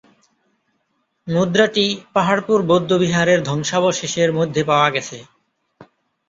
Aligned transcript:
মুদ্রাটি 1.27 1.85
পাহাড়পুর 2.13 2.59
বৌদ্ধ 2.63 2.91
বিহারের 2.93 3.39
ধ্বংসাবশেষের 3.43 4.29
মধ্যে 4.33 4.61
পাওয়া 4.63 4.89
গেছে। 4.89 5.17